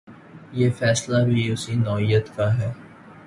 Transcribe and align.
یہ 0.53 0.69
فیصلہ 0.79 1.23
بھی 1.25 1.51
اسی 1.51 1.75
نوعیت 1.75 2.35
کا 2.35 2.47
ہے۔ 2.57 2.71